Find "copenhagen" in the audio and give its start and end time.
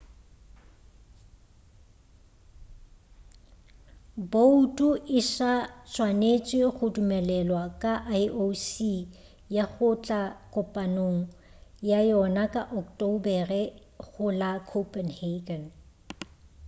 14.69-15.63